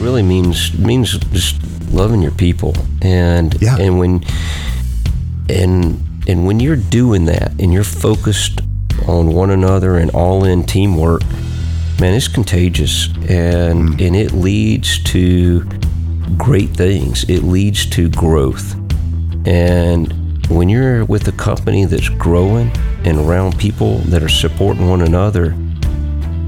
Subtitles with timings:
[0.00, 1.56] really means means just
[1.92, 2.74] loving your people.
[3.02, 3.76] And Yeah.
[3.78, 4.24] and when
[5.48, 8.60] and and when you're doing that and you're focused
[9.06, 11.22] on one another and all in teamwork
[11.98, 13.08] man it's contagious.
[13.28, 14.06] And mm.
[14.06, 15.64] and it leads to
[16.36, 17.24] great things.
[17.28, 18.74] It leads to growth.
[19.46, 20.14] And
[20.50, 22.72] when you're with a company that's growing
[23.04, 25.54] and around people that are supporting one another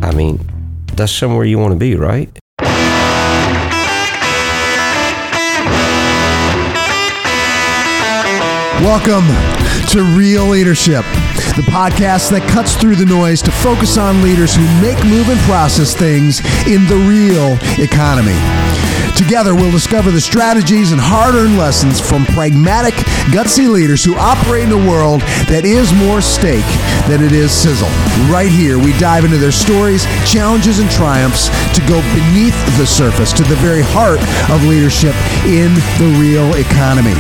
[0.03, 0.39] i mean
[0.95, 2.37] that's somewhere you want to be right
[8.83, 9.29] Welcome
[9.91, 11.05] to Real Leadership,
[11.55, 15.39] the podcast that cuts through the noise to focus on leaders who make, move, and
[15.43, 18.35] process things in the real economy.
[19.17, 22.95] Together, we'll discover the strategies and hard earned lessons from pragmatic,
[23.31, 26.65] gutsy leaders who operate in a world that is more steak
[27.09, 27.89] than it is sizzle.
[28.33, 33.33] Right here, we dive into their stories, challenges, and triumphs to go beneath the surface
[33.35, 34.21] to the very heart
[34.51, 37.15] of leadership in the real economy.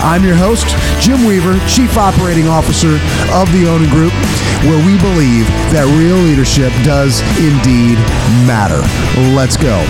[0.00, 0.66] I'm your host,
[1.00, 2.96] Jim Weaver, Chief Operating Officer
[3.32, 4.12] of the Onin Group,
[4.64, 7.98] where we believe that real leadership does indeed
[8.46, 8.80] matter.
[9.34, 9.84] Let's go.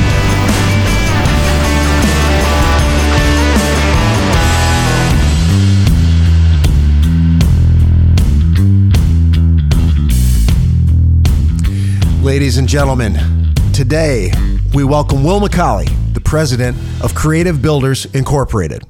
[12.24, 14.32] Ladies and gentlemen, today
[14.72, 18.82] we welcome Will McCauley, the president of Creative Builders Incorporated.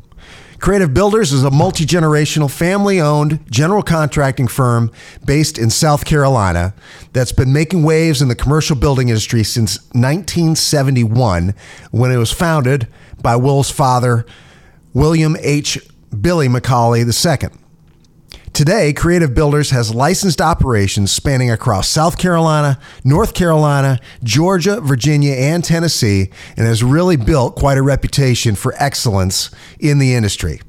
[0.60, 4.92] Creative Builders is a multi generational, family owned general contracting firm
[5.26, 6.74] based in South Carolina
[7.12, 11.54] that's been making waves in the commercial building industry since 1971
[11.90, 12.86] when it was founded
[13.20, 14.24] by Will's father,
[14.92, 15.76] William H.
[16.20, 17.63] Billy McCauley II.
[18.54, 25.64] Today, Creative Builders has licensed operations spanning across South Carolina, North Carolina, Georgia, Virginia, and
[25.64, 30.60] Tennessee, and has really built quite a reputation for excellence in the industry.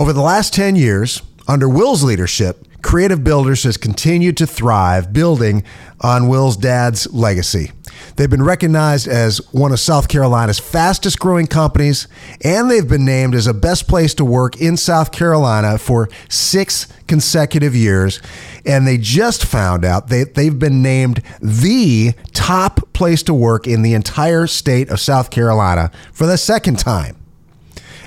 [0.00, 5.62] Over the last 10 years, under Will's leadership, Creative Builders has continued to thrive, building
[6.00, 7.70] on Will's dad's legacy.
[8.16, 12.08] They've been recognized as one of South Carolina's fastest growing companies,
[12.42, 16.86] and they've been named as a best place to work in South Carolina for six
[17.06, 18.22] consecutive years.
[18.64, 23.82] And they just found out that they've been named the top place to work in
[23.82, 27.16] the entire state of South Carolina for the second time.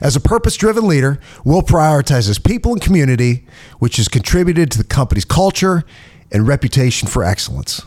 [0.01, 3.45] As a purpose driven leader, Will prioritizes people and community,
[3.77, 5.83] which has contributed to the company's culture
[6.31, 7.85] and reputation for excellence.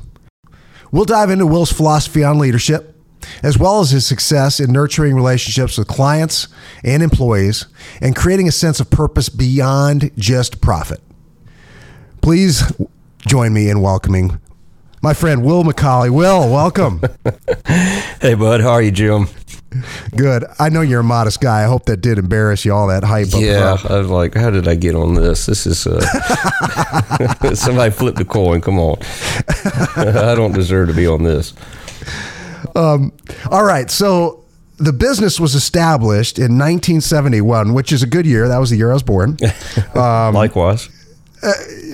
[0.92, 2.94] We'll dive into Will's philosophy on leadership,
[3.42, 6.48] as well as his success in nurturing relationships with clients
[6.84, 7.66] and employees
[8.02, 11.00] and creating a sense of purpose beyond just profit.
[12.20, 12.70] Please
[13.26, 14.38] join me in welcoming
[15.02, 16.10] my friend Will McCauley.
[16.10, 17.00] Will, welcome.
[18.20, 19.26] hey bud how are you jim
[20.16, 20.44] Good.
[20.58, 21.62] I know you're a modest guy.
[21.62, 23.76] I hope that did embarrass you, all that hype Yeah.
[23.88, 25.46] I was like, how did I get on this?
[25.46, 26.00] This is uh,
[27.54, 28.60] somebody flipped a coin.
[28.60, 28.96] Come on,
[29.96, 31.52] I don't deserve to be on this.
[32.74, 33.90] All right.
[33.90, 34.44] So
[34.78, 38.48] the business was established in 1971, which is a good year.
[38.48, 39.36] That was the year I was born.
[40.34, 40.88] Likewise.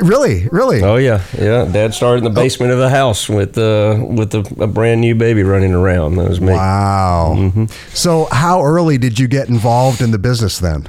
[0.02, 0.82] Really, really.
[0.82, 1.64] Oh yeah, yeah.
[1.64, 5.14] Dad started in the basement of the house with uh, with a, a brand new
[5.14, 6.16] baby running around.
[6.16, 6.52] That was me.
[6.52, 7.34] Wow.
[7.36, 7.64] Mm-hmm.
[7.94, 10.88] So, how early did you get involved in the business then?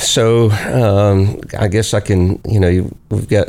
[0.00, 3.48] So um, I guess I can, you know, we've got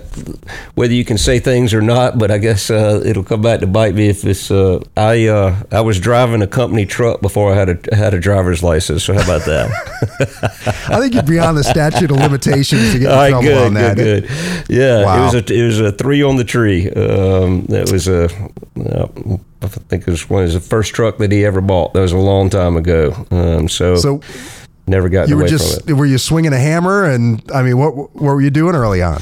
[0.76, 3.68] whether you can say things or not, but I guess uh, it'll come back to
[3.68, 4.52] bite me if it's.
[4.52, 8.20] Uh, I uh, I was driving a company truck before I had a had a
[8.20, 9.04] driver's license.
[9.04, 9.72] So how about that?
[10.90, 13.66] I think you're beyond the statute of limitations to get in All right, trouble good,
[13.68, 13.98] on that.
[13.98, 14.32] good, good.
[14.70, 15.22] Yeah, Wow.
[15.22, 16.90] it was a it was a three on the tree.
[16.90, 19.08] Um, that was a uh,
[19.92, 21.94] think it was one was the first truck that he ever bought.
[21.94, 23.28] That was a long time ago.
[23.30, 24.22] Um, so, So
[24.88, 28.16] never got you were just were you swinging a hammer and I mean what what
[28.16, 29.20] were you doing early on?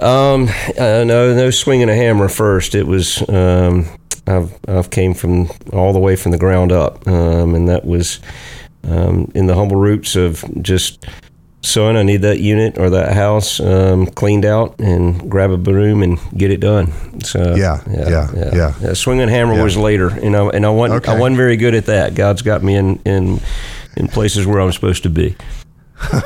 [0.00, 2.74] Um, uh, no, no swinging a hammer first.
[2.74, 3.86] It was um,
[4.26, 8.18] I've I've came from all the way from the ground up, um, and that was
[8.82, 11.06] um, in the humble roots of just.
[11.64, 16.02] Son, I need that unit or that house um, cleaned out and grab a broom
[16.02, 16.92] and get it done.
[17.22, 18.92] So Yeah, yeah, yeah.
[18.94, 19.62] swinging hammer Yeah.
[19.62, 22.14] was later, and I and I wasn't I wasn't very good at that.
[22.16, 23.40] God's got me in in
[23.96, 25.36] in places where I'm supposed to be.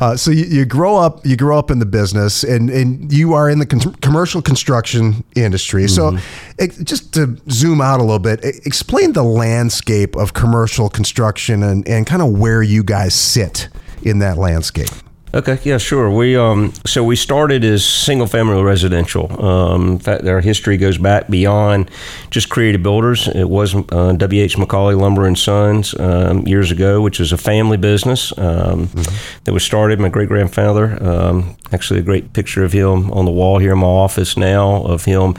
[0.00, 3.32] Uh, so you, you grow up, you grow up in the business, and, and you
[3.34, 5.88] are in the con- commercial construction industry.
[5.88, 6.16] So,
[6.56, 11.84] it, just to zoom out a little bit, explain the landscape of commercial construction and,
[11.88, 13.68] and kind of where you guys sit
[14.02, 14.88] in that landscape.
[15.34, 16.10] Okay, yeah, sure.
[16.10, 19.44] We um, so we started as single family residential.
[19.44, 21.90] Um, in fact, our history goes back beyond
[22.30, 23.28] just creative builders.
[23.28, 24.56] It was uh, W.H.
[24.56, 29.40] McCauley Lumber and Sons um, years ago, which is a family business um, mm-hmm.
[29.44, 30.00] that was started.
[30.00, 33.78] My great grandfather, um, actually, a great picture of him on the wall here in
[33.78, 35.34] my office now of him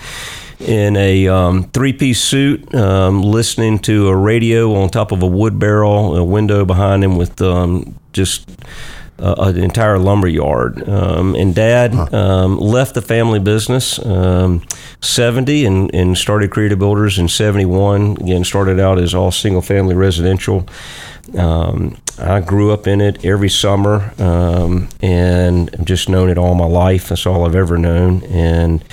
[0.59, 5.27] in a um, three piece suit, um, listening to a radio on top of a
[5.27, 8.49] wood barrel, a window behind him with um, just
[9.19, 10.87] uh, an entire lumber yard.
[10.87, 12.07] Um, and dad huh.
[12.11, 14.65] um, left the family business um,
[15.01, 18.17] 70 and, and started Creative Builders in 71.
[18.21, 20.67] Again, started out as all single family residential.
[21.37, 26.65] Um, I grew up in it every summer um, and just known it all my
[26.65, 27.09] life.
[27.09, 28.23] That's all I've ever known.
[28.25, 28.83] And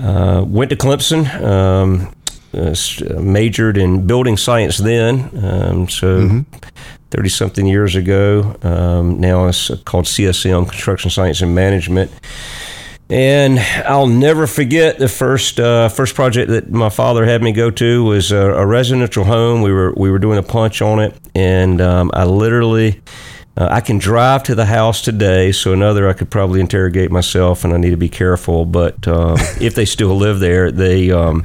[0.00, 1.26] uh, went to Clemson.
[1.42, 2.14] Um,
[2.52, 2.74] uh,
[3.20, 5.30] majored in building science then.
[5.44, 6.58] Um, so mm-hmm.
[7.10, 8.56] 30 something years ago.
[8.62, 12.10] Um, now it's called CSM, Construction Science and Management.
[13.08, 17.68] And I'll never forget the first uh, first project that my father had me go
[17.72, 19.62] to was a, a, residential home.
[19.62, 23.00] We were we were doing a punch on it, and um, I literally
[23.56, 25.52] uh, I can drive to the house today.
[25.52, 28.64] So another I could probably interrogate myself, and I need to be careful.
[28.64, 31.44] But um, if they still live there, they um,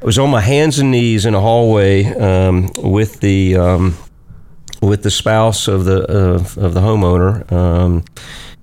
[0.00, 3.96] I was on my hands and knees in a hallway um, with the um,
[4.80, 8.04] with the spouse of the uh, of the homeowner, um,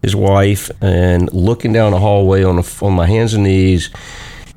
[0.01, 3.89] his wife, and looking down the hallway on a, on my hands and knees.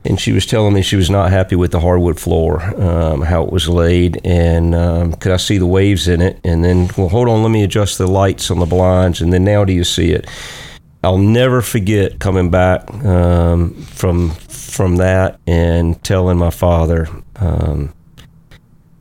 [0.04, 3.44] And she was telling me she was not happy with the hardwood floor, um, how
[3.44, 6.40] it was laid, and um, could I see the waves in it?
[6.42, 9.44] And then, well, hold on, let me adjust the lights on the blinds, and then
[9.44, 10.28] now do you see it?
[11.04, 17.06] I'll never forget coming back um, from from that and telling my father,
[17.36, 17.92] um,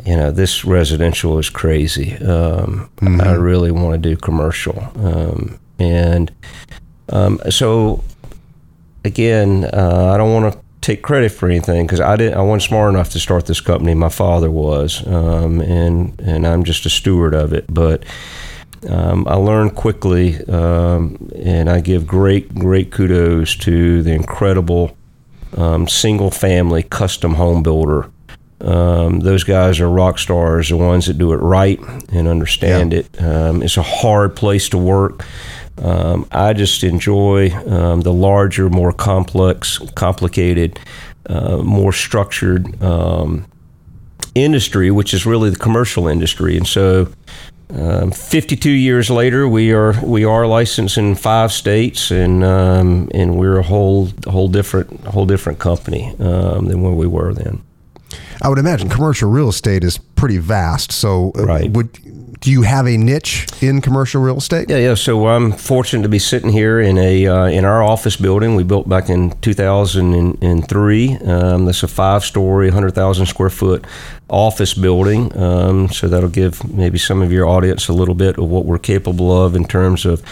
[0.06, 2.14] you know, this residential is crazy.
[2.16, 3.22] Um, mm-hmm.
[3.22, 4.80] I really want to do commercial.
[4.96, 6.32] Um, and
[7.10, 8.04] um, so,
[9.06, 12.38] again, uh, I don't want to take credit for anything because I didn't.
[12.38, 13.94] I wasn't smart enough to start this company.
[13.94, 17.66] My father was, um, and and I'm just a steward of it.
[17.74, 18.04] But
[18.90, 24.98] um, I learned quickly, um, and I give great great kudos to the incredible
[25.88, 28.10] single family custom home builder
[28.64, 31.80] um, those guys are rock stars, the ones that do it right
[32.12, 33.00] and understand yeah.
[33.00, 33.22] it.
[33.22, 35.26] Um, it's a hard place to work.
[35.78, 40.80] Um, I just enjoy um, the larger, more complex, complicated,
[41.28, 43.46] uh, more structured um,
[44.36, 46.58] industry, which is really the commercial industry.
[46.58, 47.12] And so,
[47.74, 53.60] um, 52 years later, we are we are licensed in five states, and and we're
[53.60, 57.64] a whole whole different whole different company than where we were then.
[58.42, 60.92] I would imagine commercial real estate is pretty vast.
[60.92, 61.70] So, uh, right.
[61.72, 64.68] would do you have a niche in commercial real estate?
[64.70, 64.96] Yeah, yeah.
[64.96, 68.64] So I'm fortunate to be sitting here in a uh, in our office building we
[68.64, 71.18] built back in 2003.
[71.18, 73.86] Um, that's a five story, 100,000 square foot
[74.28, 75.38] office building.
[75.38, 78.80] Um, so that'll give maybe some of your audience a little bit of what we're
[78.80, 80.24] capable of in terms of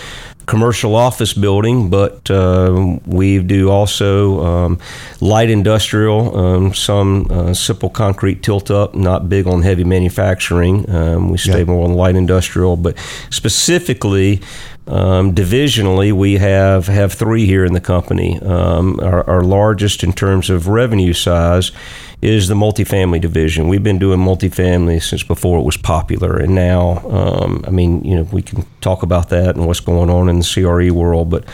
[0.49, 4.79] commercial office building, but uh, we do also um,
[5.21, 10.89] light industrial, um, some uh, simple concrete tilt up, not big on heavy manufacturing.
[10.89, 12.97] Um, we stay more on light industrial, but
[13.29, 14.41] specifically,
[14.87, 18.39] um, divisionally, we have, have three here in the company.
[18.41, 21.71] Um, our, our, largest in terms of revenue size
[22.21, 23.69] is the multifamily division.
[23.69, 28.15] We've been doing multifamily since before it was popular, and now, um, I mean, you
[28.15, 31.45] know, we can talk about that and what's going on in the CRE world, but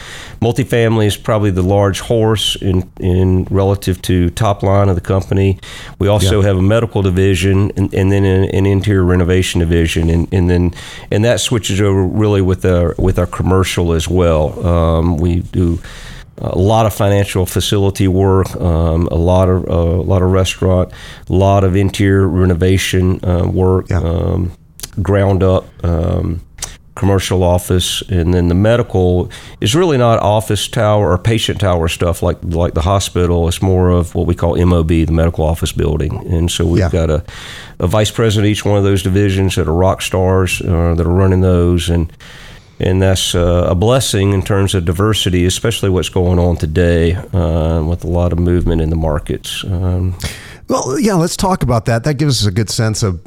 [0.42, 5.60] multifamily is probably the large horse in in relative to top line of the company.
[6.00, 6.48] We also yeah.
[6.48, 10.74] have a medical division, and, and then an, an, interior renovation division, and, and then
[11.12, 14.66] and that switches over really with our with our commercial as well.
[14.66, 15.80] Um, we do
[16.38, 20.92] a lot of financial facility work, um, a lot of uh, a lot of restaurant,
[21.30, 24.00] a lot of interior renovation uh, work, yeah.
[24.00, 24.51] um,
[25.01, 25.65] ground up.
[25.84, 26.42] Um,
[26.96, 32.24] commercial office and then the medical is really not office tower or patient tower stuff
[32.24, 36.15] like like the hospital it's more of what we call MOB the medical office building
[36.32, 36.89] and so we've yeah.
[36.89, 37.22] got a,
[37.80, 41.13] a vice president each one of those divisions that are rock stars uh, that are
[41.13, 42.10] running those and
[42.79, 47.82] and that's uh, a blessing in terms of diversity, especially what's going on today uh,
[47.84, 49.63] with a lot of movement in the markets.
[49.63, 50.17] Um,
[50.67, 52.03] well, yeah, let's talk about that.
[52.03, 53.22] That gives us a good sense of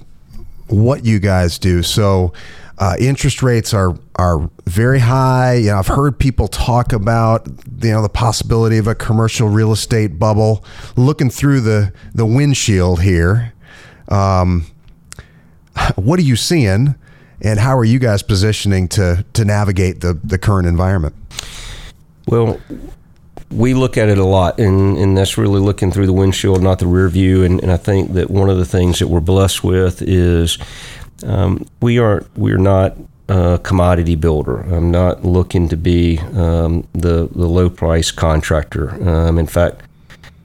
[0.67, 1.83] what you guys do.
[1.83, 2.33] So,
[2.79, 5.55] uh, interest rates are are very high.
[5.55, 7.49] You know, I've heard people talk about
[7.83, 10.65] you know the possibility of a commercial real estate bubble.
[10.97, 13.53] Looking through the the windshield here,
[14.09, 14.67] um,
[15.97, 16.95] what are you seeing?
[17.43, 21.15] And how are you guys positioning to to navigate the the current environment?
[22.27, 22.61] Well,
[23.51, 26.79] we look at it a lot, and, and that's really looking through the windshield, not
[26.79, 27.43] the rear view.
[27.45, 30.59] And, and I think that one of the things that we're blessed with is
[31.27, 32.97] um, we are we are not
[33.29, 34.61] a commodity builder.
[34.61, 38.91] I'm not looking to be um, the the low price contractor.
[39.09, 39.81] Um, in fact,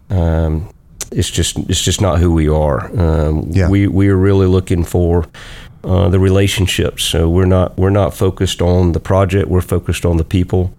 [0.09, 0.69] um,
[1.11, 2.89] it's just it's just not who we are.
[2.97, 3.69] Um, Yeah.
[3.69, 5.25] We we are really looking for
[5.83, 7.03] uh, the relationships.
[7.03, 9.49] So we're not we're not focused on the project.
[9.49, 10.73] We're focused on the people.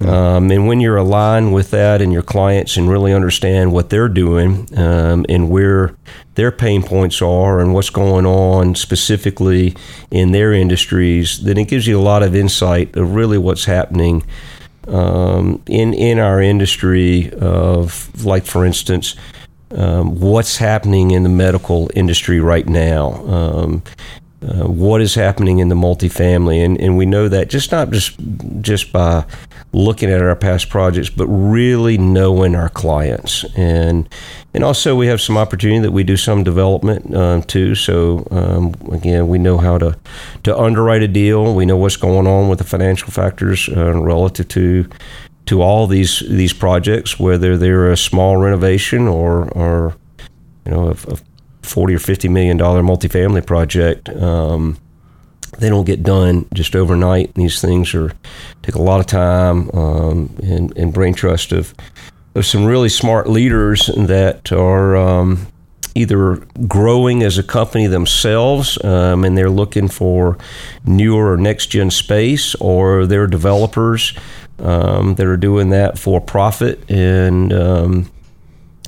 [0.00, 4.08] Um, and when you're aligned with that and your clients and really understand what they're
[4.08, 5.94] doing um, and where
[6.34, 9.76] their pain points are and what's going on specifically
[10.10, 14.24] in their industries, then it gives you a lot of insight of really what's happening
[14.88, 17.32] um, in in our industry.
[17.32, 19.14] Of like, for instance,
[19.70, 23.12] um, what's happening in the medical industry right now.
[23.26, 23.82] Um,
[24.42, 28.18] uh, what is happening in the multifamily, and, and we know that just not just
[28.60, 29.24] just by
[29.72, 34.08] looking at our past projects, but really knowing our clients, and
[34.52, 37.74] and also we have some opportunity that we do some development um, too.
[37.74, 39.96] So um, again, we know how to
[40.42, 41.54] to underwrite a deal.
[41.54, 44.88] We know what's going on with the financial factors uh, relative to
[45.46, 49.96] to all these these projects, whether they're a small renovation or or
[50.66, 51.18] you know a, a
[51.64, 54.08] forty or fifty million dollar multifamily project.
[54.08, 54.78] Um,
[55.58, 57.34] they don't get done just overnight.
[57.34, 58.12] These things are
[58.62, 61.74] take a lot of time um, and, and brain trust of
[62.34, 65.46] of some really smart leaders that are um,
[65.94, 70.36] either growing as a company themselves um, and they're looking for
[70.84, 74.12] newer or next gen space, or they're developers
[74.58, 78.10] um, that are doing that for profit and um,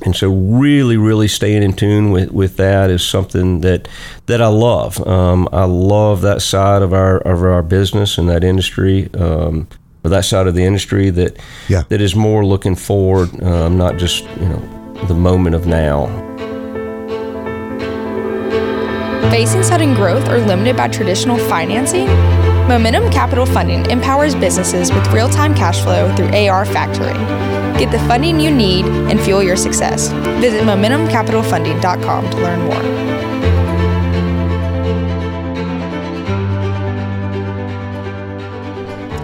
[0.05, 3.89] and so really really staying in tune with, with that is something that
[4.27, 8.45] that I love um, I love that side of our of our business and that
[8.45, 9.69] industry um,
[10.05, 11.37] or that side of the industry that
[11.69, 11.85] Yeah.
[11.89, 16.07] that is more looking forward um, not just you know the moment of now
[19.31, 22.07] Facing sudden growth or limited by traditional financing?
[22.69, 27.66] Momentum Capital Funding empowers businesses with real time cash flow through AR factoring.
[27.79, 30.09] Get the funding you need and fuel your success.
[30.41, 33.07] Visit MomentumCapitalFunding.com to learn more.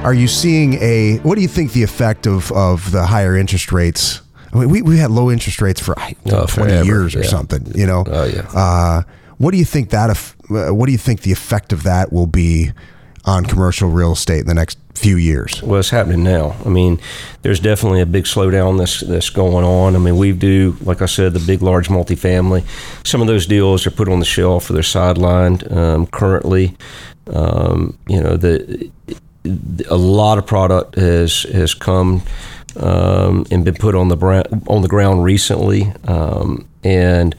[0.04, 1.18] Are you seeing a?
[1.18, 4.20] What do you think the effect of of the higher interest rates?
[4.52, 7.20] I mean, we we had low interest rates for I- Oh, twenty forever, years or
[7.20, 7.28] yeah.
[7.28, 7.70] something.
[7.76, 8.02] You know.
[8.08, 8.40] Oh, yeah.
[8.52, 9.02] Uh,
[9.38, 10.10] what do you think that?
[10.10, 12.72] eff- uh, What do you think the effect of that will be
[13.24, 15.62] on commercial real estate in the next few years?
[15.62, 16.56] Well, it's happening now.
[16.64, 17.00] I mean,
[17.42, 19.96] there's definitely a big slowdown that's that's going on.
[19.96, 22.64] I mean, we do, like I said, the big, large multifamily.
[23.04, 26.76] Some of those deals are put on the shelf or they're sidelined um, currently.
[27.32, 28.90] Um, you know, the
[29.88, 32.22] a lot of product has has come
[32.76, 34.16] um, and been put on the
[34.66, 37.34] on the ground recently, um, and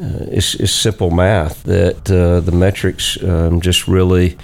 [0.00, 4.36] uh, it's, it's simple math that uh, the metrics um, just really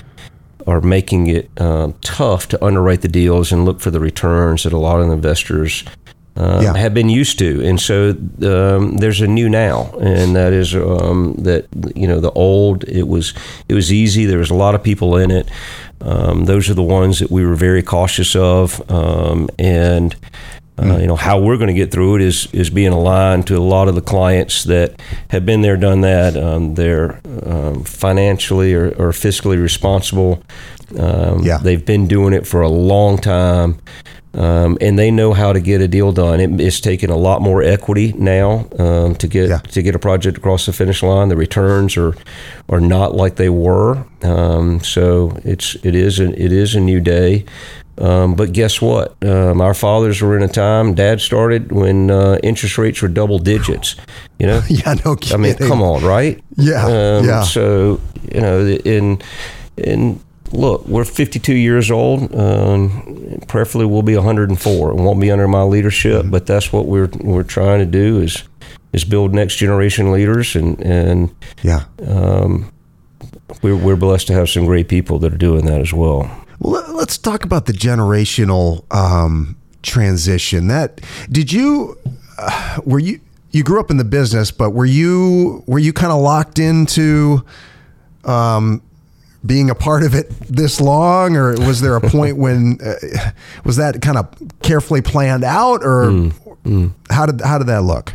[0.68, 4.72] are making it um, tough to underwrite the deals and look for the returns that
[4.72, 5.82] a lot of investors
[6.36, 6.76] um, Yeah.
[6.76, 7.66] have been used to.
[7.68, 8.10] And so
[8.42, 12.84] um, there's a new now, and that is um, that you know the old.
[12.84, 13.34] It was
[13.68, 14.26] it was easy.
[14.26, 15.48] There was a lot of people in it.
[16.00, 20.14] Um, those are the ones that we were very cautious of, um, and.
[20.78, 23.56] Uh, you know how we're going to get through it is is being aligned to
[23.56, 26.36] a lot of the clients that have been there, done that.
[26.36, 30.42] Um, they're um, financially or, or fiscally responsible.
[30.98, 31.58] Um, Yeah.
[31.58, 33.78] they've been doing it for a long time,
[34.34, 36.40] um, and they know how to get a deal done.
[36.40, 39.58] It, it's taken a lot more equity now um, to get Yeah.
[39.58, 41.28] to get a project across the finish line.
[41.28, 42.14] The returns are
[42.68, 44.04] are not like they were.
[44.22, 47.44] Um, so it's it is a, it is a new day.
[48.00, 49.16] Um, but guess what?
[49.24, 50.94] Um, our fathers were in a time.
[50.94, 53.96] Dad started when uh, interest rates were double digits.
[54.38, 55.34] You know, Yeah, no kidding.
[55.34, 56.40] I mean, come on, right?
[56.56, 57.42] Yeah, Um, yeah.
[57.42, 58.00] So
[58.32, 59.20] you know, in
[59.76, 60.20] in
[60.52, 62.34] look, we're 52 years old.
[62.34, 64.90] Um, preferably, we'll be 104.
[64.90, 66.30] It won't be under my leadership, Mm-hmm.
[66.30, 68.44] but that's what we're we're trying to do is
[68.92, 71.84] is build next generation leaders, and and yeah.
[73.62, 76.30] we're we're blessed to have some great people that are doing that as well.
[76.58, 80.68] Well, let- let's talk about the generational um, transition.
[80.68, 81.00] That
[81.30, 81.96] did you
[82.38, 86.12] uh, were you you grew up in the business, but were you were you kind
[86.12, 87.44] of locked into
[88.24, 88.82] um,
[89.46, 93.30] being a part of it this long, or was there a point when uh,
[93.64, 94.26] was that kind of
[94.62, 96.10] carefully planned out, or
[97.08, 98.12] how did how did that look?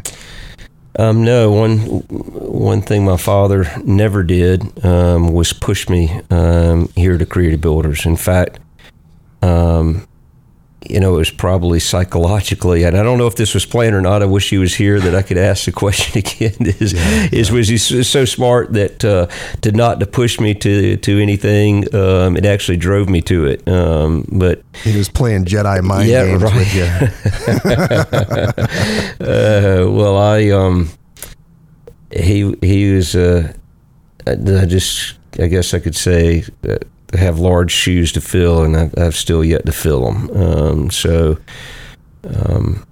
[0.97, 7.17] Um, no, one one thing my father never did um, was push me um, here
[7.17, 8.05] to Creative Builders.
[8.05, 8.59] In fact,
[9.41, 10.07] um,
[10.89, 14.01] you know, it was probably psychologically, and I don't know if this was planned or
[14.01, 14.21] not.
[14.21, 16.55] I wish he was here that I could ask the question again.
[16.79, 19.27] is, yeah, is was he so smart that uh,
[19.61, 21.93] to not to push me to to anything?
[21.95, 23.67] Um, it actually drove me to it.
[23.67, 26.55] Um, but he was playing Jedi mind yeah, games right.
[26.55, 26.73] with
[29.19, 29.25] you.
[29.25, 30.89] uh, well, I um,
[32.11, 33.53] he he was uh,
[34.27, 36.43] I just I guess I could say
[37.13, 40.29] have large shoes to fill, and I've, I've still yet to fill them.
[40.35, 41.37] Um, so.
[42.23, 42.85] Um,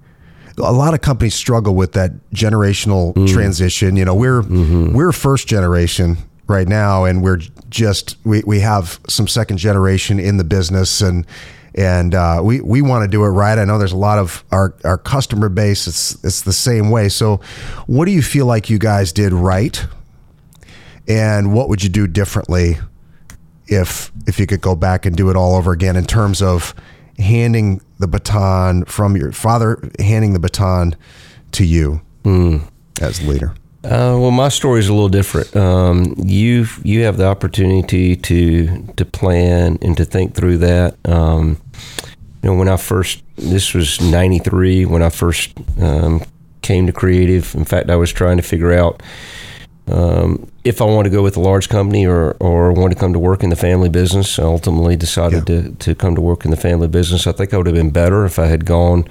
[0.58, 3.26] a lot of companies struggle with that generational mm.
[3.26, 3.96] transition.
[3.96, 4.92] You know, we're mm-hmm.
[4.94, 7.38] we're first generation right now, and we're
[7.70, 11.26] just we, we have some second generation in the business, and
[11.74, 13.58] and uh, we we want to do it right.
[13.58, 15.86] I know there's a lot of our our customer base.
[15.86, 17.08] It's it's the same way.
[17.08, 17.40] So,
[17.86, 19.84] what do you feel like you guys did right,
[21.08, 22.78] and what would you do differently
[23.66, 26.74] if if you could go back and do it all over again in terms of
[27.18, 30.96] handing the baton from your father handing the baton
[31.52, 32.62] to you mm.
[33.00, 33.54] as leader?
[33.84, 35.54] Uh, well, my story is a little different.
[35.56, 40.96] Um, you you have the opportunity to to plan and to think through that.
[41.04, 41.60] Um,
[42.42, 46.22] you know, when I first this was '93 when I first um,
[46.62, 47.56] came to creative.
[47.56, 49.02] In fact, I was trying to figure out
[49.92, 53.12] um, if I want to go with a large company or, or want to come
[53.12, 55.62] to work in the family business, I ultimately decided yeah.
[55.62, 57.26] to, to come to work in the family business.
[57.26, 59.04] I think I would have been better if I had gone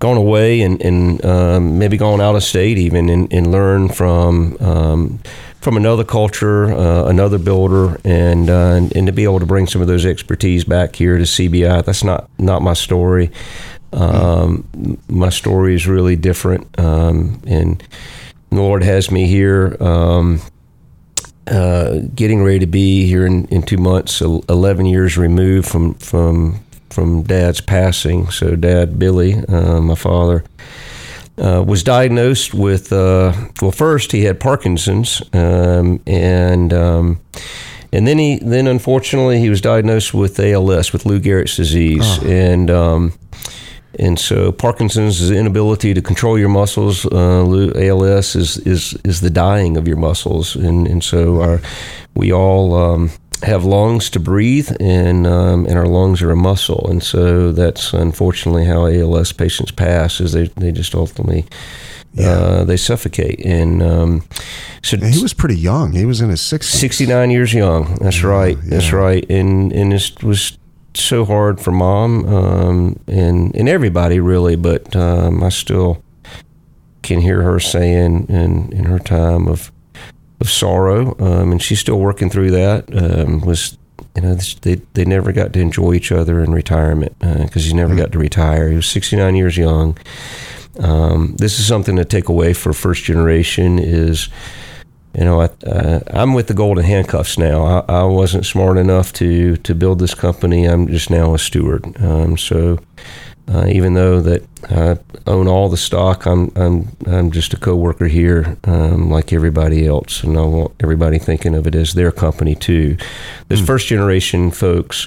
[0.00, 4.56] gone away and, and um, maybe gone out of state even and, and learn from
[4.60, 5.20] um,
[5.60, 9.66] from another culture, uh, another builder, and, uh, and, and to be able to bring
[9.66, 11.82] some of those expertise back here to CBI.
[11.84, 13.30] That's not not my story.
[13.94, 14.98] Um, mm.
[15.08, 17.82] My story is really different, um, and
[18.56, 19.76] the Lord has me here.
[19.80, 20.40] Um,
[21.46, 26.64] uh, getting ready to be here in, in two months, 11 years removed from, from,
[26.90, 28.30] from dad's passing.
[28.30, 30.44] So, dad, Billy, uh, my father,
[31.36, 37.20] uh, was diagnosed with, uh, well, first he had Parkinson's, um, and, um,
[37.92, 42.18] and then he, then unfortunately, he was diagnosed with ALS, with Lou Gehrig's disease.
[42.22, 42.26] Oh.
[42.26, 43.12] And, um,
[43.98, 47.06] and so Parkinson's is the inability to control your muscles.
[47.06, 51.60] Uh, ALS is, is is the dying of your muscles, and and so our
[52.14, 53.10] we all um,
[53.42, 57.92] have lungs to breathe, and um, and our lungs are a muscle, and so that's
[57.92, 60.20] unfortunately how ALS patients pass.
[60.20, 61.46] Is they they just ultimately.
[62.16, 62.28] Yeah.
[62.28, 64.22] Uh, they suffocate, and um,
[64.84, 65.94] so he was pretty young.
[65.94, 66.62] He was in his 60s.
[66.62, 67.96] Sixty-nine years young.
[67.96, 68.56] That's yeah, right.
[68.56, 68.70] Yeah.
[68.70, 69.28] That's right.
[69.28, 70.56] And and it was
[70.94, 76.02] so hard for mom um, and and everybody really, but um, I still
[77.02, 79.72] can hear her saying in in her time of
[80.40, 82.84] of sorrow, um, and she's still working through that.
[82.94, 83.76] Um, was
[84.16, 87.74] you know they they never got to enjoy each other in retirement because uh, he
[87.74, 88.02] never mm-hmm.
[88.02, 88.70] got to retire.
[88.70, 89.96] He was 69 years young.
[90.78, 94.28] Um, this is something to take away for first generation is
[95.14, 97.64] you know, I, uh, I'm with the golden handcuffs now.
[97.64, 100.64] I, I, wasn't smart enough to to build this company.
[100.64, 101.84] I'm just now a steward.
[102.02, 102.80] Um, so
[103.46, 108.06] uh, even though that I own all the stock, I'm I'm I'm just a coworker
[108.06, 112.54] here, um, like everybody else, and I want everybody thinking of it as their company
[112.54, 112.96] too.
[113.48, 113.66] Those mm.
[113.66, 115.06] first generation folks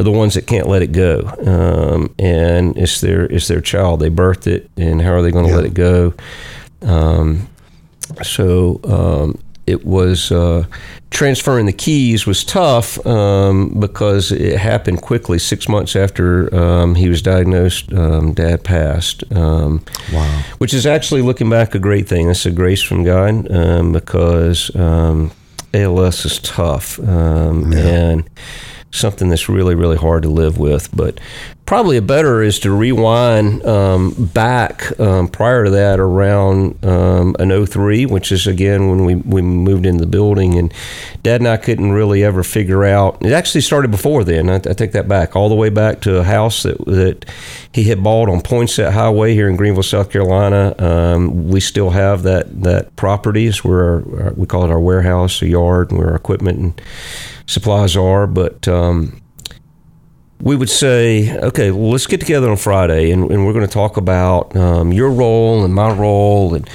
[0.00, 4.00] are the ones that can't let it go, um, and it's their it's their child.
[4.00, 5.56] They birthed it, and how are they going to yeah.
[5.56, 6.14] let it go?
[6.82, 7.48] Um,
[8.22, 10.64] so um, it was uh,
[11.10, 15.38] transferring the keys was tough um, because it happened quickly.
[15.38, 19.24] Six months after um, he was diagnosed, um, Dad passed.
[19.32, 20.42] Um, wow!
[20.58, 22.28] Which is actually looking back a great thing.
[22.28, 25.32] That's a grace from God um, because um,
[25.74, 27.08] ALS is tough yeah.
[27.08, 28.30] and
[28.96, 30.94] something that's really really hard to live with.
[30.94, 31.20] But
[31.66, 37.66] probably a better is to rewind um, back um, prior to that around um, an
[37.66, 40.72] 03 which is again when we, we moved into the building and
[41.24, 44.58] dad and i couldn't really ever figure out it actually started before then i, I
[44.58, 47.24] take that back all the way back to a house that, that
[47.72, 52.22] he had bought on poinsett highway here in greenville south carolina um, we still have
[52.22, 56.10] that, that property it's where our, we call it our warehouse a yard and where
[56.10, 56.80] our equipment and
[57.46, 59.20] supplies are but um,
[60.40, 63.72] we would say, okay, well, let's get together on Friday and, and we're going to
[63.72, 66.68] talk about um, your role and my role and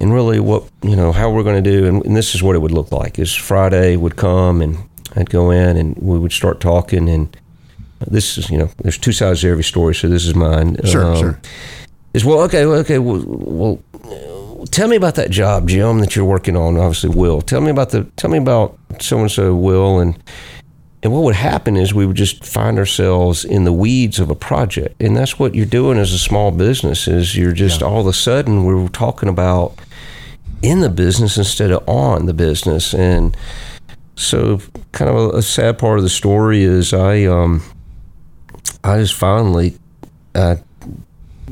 [0.00, 1.86] and really what you know how we're going to do.
[1.86, 4.78] And, and, this is what it would look like is Friday would come and
[5.14, 7.36] I'd go in and we would start talking and
[8.00, 10.76] this is you know there's two sides to every story so this is mine.
[10.84, 11.40] Sure um, sure.
[12.14, 13.82] is well okay okay well, well
[14.70, 16.76] tell me about that job, Jim, that you're working on.
[16.76, 17.40] Obviously, Will.
[17.40, 18.04] Tell me about the.
[18.16, 20.20] Tell me about so and so, Will, and
[21.02, 24.34] and what would happen is we would just find ourselves in the weeds of a
[24.34, 27.08] project, and that's what you're doing as a small business.
[27.08, 27.88] Is you're just yeah.
[27.88, 29.74] all of a sudden we're talking about
[30.62, 33.36] in the business instead of on the business, and
[34.14, 34.60] so
[34.92, 37.62] kind of a, a sad part of the story is I um
[38.84, 39.76] I just finally
[40.34, 40.58] I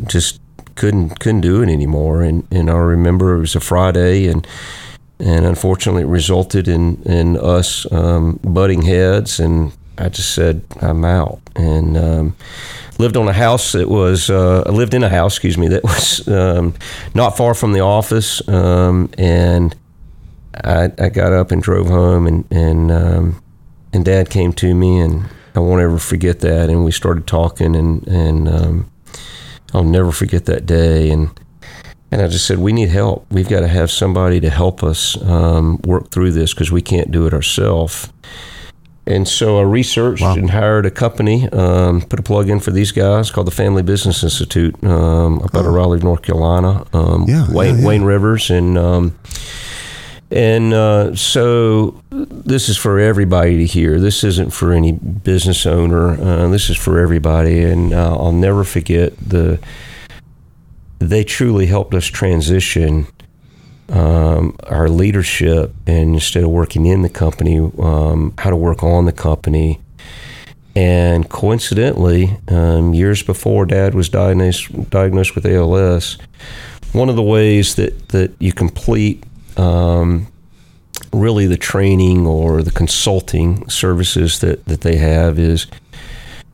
[0.07, 0.40] just
[0.81, 2.23] couldn't couldn't do it anymore.
[2.23, 4.47] And and I remember it was a Friday, and
[5.19, 9.39] and unfortunately, it resulted in in us um, butting heads.
[9.39, 11.41] And I just said, I'm out.
[11.55, 12.37] And um,
[12.99, 15.85] lived on a house that was uh, I lived in a house, excuse me, that
[15.93, 16.75] was um,
[17.15, 18.47] not far from the office.
[18.49, 19.77] Um, and
[20.65, 23.43] I, I got up and drove home, and and um,
[23.93, 25.25] and Dad came to me and.
[25.53, 28.91] I won't ever forget that, and we started talking, and and um,
[29.73, 31.11] I'll never forget that day.
[31.11, 31.31] And
[32.13, 33.27] and I just said, we need help.
[33.31, 37.13] We've got to have somebody to help us um, work through this because we can't
[37.13, 38.13] do it ourselves.
[39.07, 40.35] And so I researched wow.
[40.35, 43.83] and hired a company, um, put a plug in for these guys called the Family
[43.83, 45.75] Business Institute um, up out of oh.
[45.75, 46.85] Raleigh, North Carolina.
[46.93, 47.87] Um, yeah, Wayne, yeah, yeah.
[47.87, 49.19] Wayne Rivers and um,
[50.31, 53.99] and uh, so this is for everybody to hear.
[53.99, 56.11] This isn't for any business owner.
[56.11, 57.65] Uh, this is for everybody.
[57.65, 59.59] And uh, I'll never forget the.
[61.01, 63.07] They truly helped us transition
[63.89, 69.07] um, our leadership, and instead of working in the company, um, how to work on
[69.07, 69.81] the company.
[70.77, 76.19] And coincidentally, um, years before Dad was diagnosed diagnosed with ALS,
[76.93, 79.25] one of the ways that that you complete
[79.59, 80.27] um,
[81.13, 85.67] really the training or the consulting services that, that they have is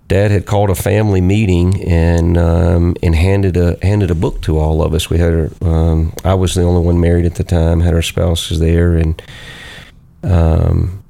[0.08, 4.58] dad had called a family meeting and um, and handed a handed a book to
[4.58, 5.10] all of us.
[5.10, 8.02] We had our, um, I was the only one married at the time, had our
[8.02, 9.20] spouses there, and
[10.22, 11.02] um,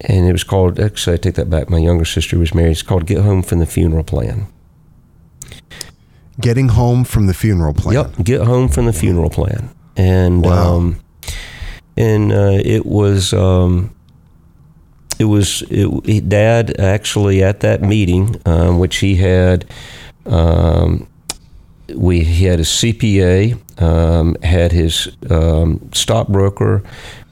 [0.00, 0.78] and it was called.
[0.78, 1.68] Actually, I take that back.
[1.68, 2.72] My younger sister was married.
[2.72, 4.46] It's called "Get Home from the Funeral Plan."
[6.40, 7.94] Getting home from the funeral plan.
[7.94, 10.76] Yep, get home from the funeral plan and wow.
[10.76, 11.00] um,
[11.96, 13.94] and uh, it was um,
[15.18, 19.66] it was it, Dad actually at that meeting, um, which he had.
[20.24, 21.08] Um,
[21.94, 26.82] we he had a CPA, um, had his um, stockbroker,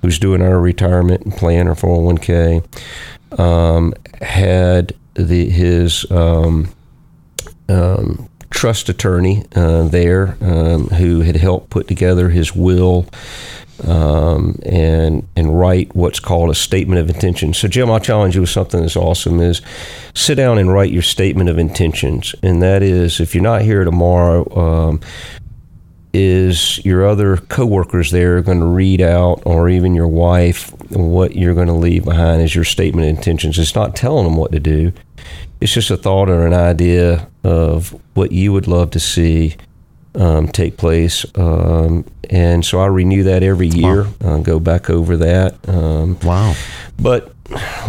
[0.01, 2.65] who's doing our retirement plan or 401k,
[4.23, 6.71] had the his um,
[7.69, 13.07] um, trust attorney uh, there um, who had helped put together his will
[13.85, 17.53] um, and and write what's called a statement of intention.
[17.53, 19.61] So, Jim, I'll challenge you with something that's awesome: is
[20.15, 22.35] sit down and write your statement of intentions.
[22.43, 25.01] And that is, if you're not here tomorrow, um,
[26.15, 31.55] is your other coworkers there going to read out, or even your wife, what you're
[31.55, 33.59] going to leave behind as your statement of intentions?
[33.59, 34.95] It's not telling them what to do
[35.61, 39.57] it's just a thought or an idea of what you would love to see
[40.17, 41.25] um, take place.
[41.35, 44.37] Um, and so I renew that every year, wow.
[44.37, 45.69] uh, go back over that.
[45.69, 46.55] Um, wow.
[46.99, 47.33] But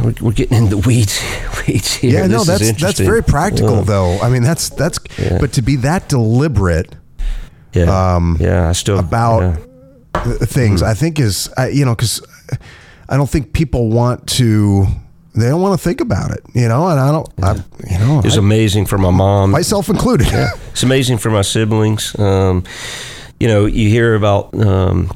[0.04, 1.22] we're, we're, getting in the weeds,
[1.68, 2.22] weeds here.
[2.22, 4.20] Yeah, no, that's that's very practical, though.
[4.20, 5.00] I mean, that's that's.
[5.18, 5.40] Yeah.
[5.40, 6.94] But to be that deliberate,
[7.74, 9.60] yeah, um, yeah, I still about
[10.14, 10.34] yeah.
[10.40, 10.82] things.
[10.82, 10.92] Mm-hmm.
[10.92, 12.22] I think is you know because
[13.10, 14.86] I don't think people want to
[15.42, 16.88] they don't want to think about it, you know.
[16.88, 17.46] And I don't, yeah.
[17.46, 20.28] I, you know, it's amazing for my mom, myself included.
[20.28, 20.50] Yeah.
[20.72, 22.18] it's amazing for my siblings.
[22.20, 22.64] Um,
[23.40, 25.12] you know, you hear about um,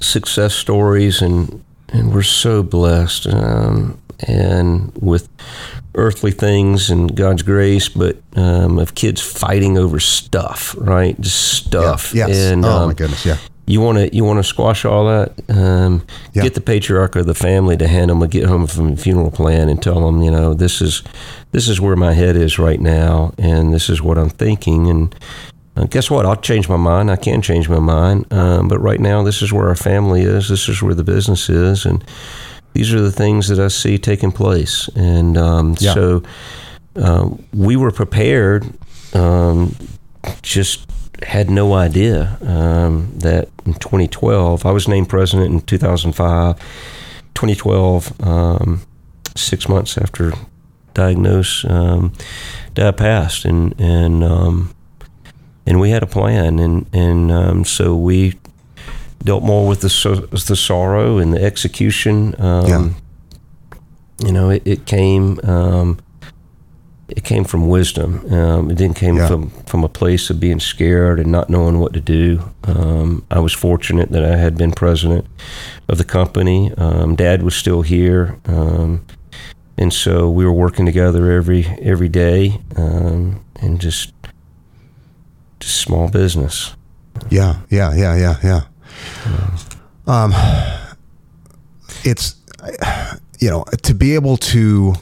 [0.00, 5.28] success stories, and and we're so blessed, um, and with
[5.94, 11.20] earthly things and God's grace, but um, of kids fighting over stuff, right?
[11.20, 12.14] Just stuff.
[12.14, 12.28] Yeah.
[12.28, 12.52] Yes.
[12.52, 13.26] And, oh my um, goodness.
[13.26, 13.36] Yeah
[13.66, 15.32] you want to you want to squash all that.
[15.48, 16.42] Um, yeah.
[16.42, 19.68] Get the patriarch of the family to hand them a get home from funeral plan
[19.68, 21.02] and tell them, you know, this is
[21.52, 24.88] this is where my head is right now, and this is what I'm thinking.
[24.88, 25.14] And
[25.76, 26.26] uh, guess what?
[26.26, 27.10] I'll change my mind.
[27.10, 28.30] I can change my mind.
[28.32, 30.48] Um, but right now, this is where our family is.
[30.48, 32.04] This is where the business is, and
[32.72, 34.88] these are the things that I see taking place.
[34.96, 35.94] And um, yeah.
[35.94, 36.22] so
[36.96, 38.66] uh, we were prepared.
[39.14, 39.76] Um,
[40.42, 40.88] just
[41.24, 46.58] had no idea um, that in 2012, I was named president in 2005.
[47.34, 48.82] 2012, um,
[49.36, 50.32] six months after
[50.94, 52.12] diagnosis, um,
[52.74, 54.74] Dad passed, and and um,
[55.66, 58.38] and we had a plan, and and um, so we
[59.24, 62.34] dealt more with the the sorrow and the execution.
[62.40, 62.88] Um, yeah.
[64.18, 65.40] You know, it, it came
[67.16, 68.24] it came from wisdom.
[68.32, 69.28] Um, it didn't came Yeah.
[69.28, 72.50] from from a place of being scared and not knowing what to do.
[72.64, 75.26] Um, I was fortunate that I had been president
[75.88, 76.72] of the company.
[76.76, 79.00] Um, Dad was still here, um,
[79.78, 84.12] and so we were working together every every day, um, and just
[85.60, 86.74] just small business.
[87.30, 88.60] Yeah, yeah, yeah, yeah, yeah.
[90.06, 90.34] Um,
[92.04, 92.36] it's
[93.38, 94.94] you know to be able to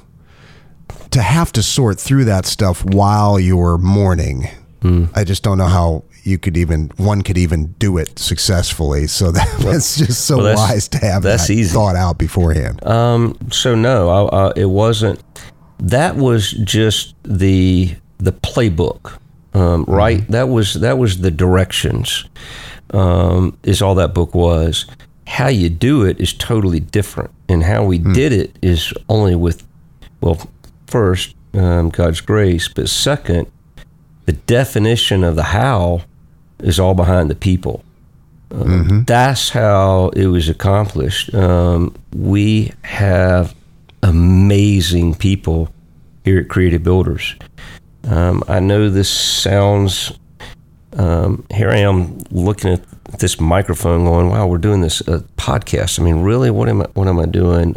[1.11, 4.49] to have to sort through that stuff while you're mourning.
[4.83, 5.07] Hmm.
[5.15, 9.07] I just don't know how you could even one could even do it successfully.
[9.07, 11.73] So that, that's just so well, that's- wise to have that's that easy.
[11.75, 12.85] thought out beforehand.
[12.87, 15.23] Um, so no, I, I, it wasn't.
[15.79, 19.19] That was just the the playbook,
[19.55, 20.27] um, right?
[20.29, 22.25] That was that was the directions.
[22.93, 24.87] Um, is all that book was.
[25.27, 29.65] How you do it is totally different, and how we did it is only with,
[30.21, 30.51] well,
[30.91, 33.51] first um, God's grace, but second,
[34.27, 36.03] the definition of the how
[36.61, 37.85] is all behind the people.
[38.53, 41.33] Um, That's how it was accomplished.
[41.35, 43.55] Um, we have
[44.03, 45.73] amazing people
[46.25, 47.37] here at Creative Builders.
[48.05, 50.19] Um, I know this sounds.
[50.97, 52.83] Um, here I am looking at
[53.21, 56.87] this microphone, going, "Wow, we're doing this uh, podcast." I mean, really, what am I?
[56.95, 57.77] What am I doing?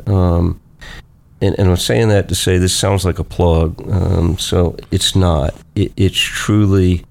[1.44, 3.86] And, and I'm saying that to say this sounds like a plug.
[3.92, 5.54] Um, so it's not.
[5.76, 7.04] It, it's truly.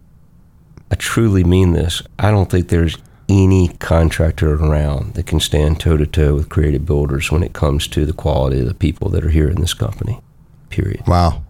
[0.90, 2.02] I truly mean this.
[2.18, 2.96] I don't think there's
[3.28, 7.86] any contractor around that can stand toe to toe with creative builders when it comes
[7.88, 10.18] to the quality of the people that are here in this company.
[10.70, 11.06] Period.
[11.06, 11.42] Wow,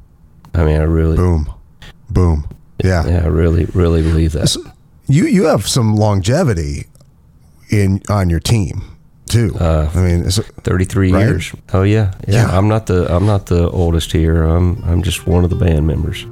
[0.53, 1.53] I mean, I really, boom,
[2.11, 2.49] boom.
[2.83, 3.07] Yeah.
[3.07, 4.57] yeah, I really, really believe that.
[5.07, 6.87] You you have some longevity
[7.71, 8.92] in on your team
[9.27, 9.55] too.
[9.59, 11.21] Uh, I mean, it's, 33 Right?
[11.21, 11.53] years.
[11.73, 12.47] Oh yeah, yeah.
[12.49, 12.59] Yeah.
[12.59, 14.43] I'm not the I'm not the oldest here.
[14.45, 16.27] I'm I'm just one of the band members.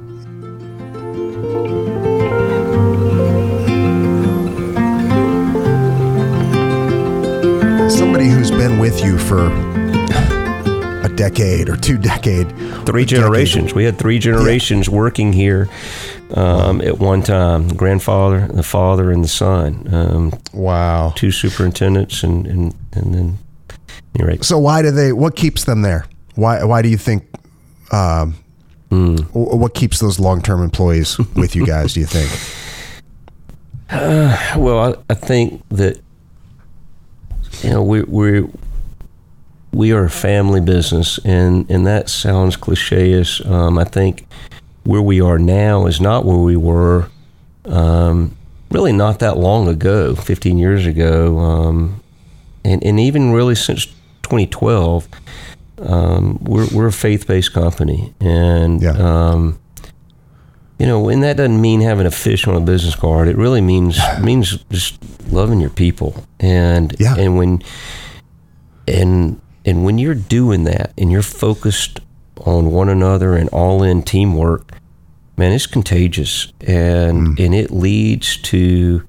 [7.89, 9.47] somebody who's been with you for
[11.03, 12.47] a decade or two decade.
[12.85, 13.07] Three a decade.
[13.07, 13.73] generations.
[13.73, 15.67] We had three generations working here
[16.33, 17.67] um, at one time.
[17.69, 19.87] Grandfather, the father, and the son.
[19.93, 21.13] Um, Wow.
[21.15, 23.37] two superintendents, and and and then
[24.17, 24.43] you're right.
[24.43, 25.13] So why do they?
[25.13, 26.05] What keeps them there?
[26.35, 27.23] Why why do you think?
[27.91, 28.35] Um,
[28.89, 31.93] wh- What keeps those long term employees with you guys?
[31.93, 32.29] Do you think?
[34.57, 35.99] Well, I, I think that
[37.61, 38.47] you know we we
[39.73, 43.45] we are a family business, and and that sounds cliche-ish.
[43.45, 44.25] Um, I think
[44.83, 47.09] where we are now is not where we were
[47.65, 48.35] um,
[48.71, 52.00] really not that long ago, 15 years ago, um,
[52.63, 53.85] and and even really since
[54.23, 55.07] 2012.
[55.81, 58.91] Um, we're we're a faith-based company, and Yeah.
[58.91, 59.57] um,
[60.77, 63.27] you know, and that doesn't mean having a fish on a business card.
[63.27, 64.99] It really means means just
[65.31, 67.15] loving your people, and Yeah.
[67.17, 67.61] and when
[68.87, 71.99] and and when you're doing that, and you're focused
[72.45, 74.71] on one another and all in teamwork,
[75.37, 79.03] man, it's contagious, and and it leads to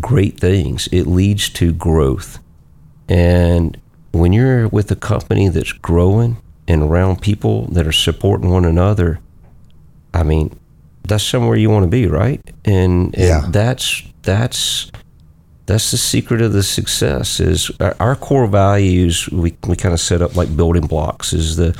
[0.00, 0.88] great things.
[0.92, 2.38] It leads to growth,
[3.08, 3.80] and
[4.12, 9.20] when you're with a company that's growing and around people that are supporting one another,
[10.14, 10.58] I mean,
[11.06, 12.40] that's somewhere you want to be, right?
[12.64, 13.46] And, and Yeah.
[13.48, 14.90] that's that's
[15.66, 20.22] that's the secret of the success is our, core values we, we kind of set
[20.22, 21.72] up like building blocks is the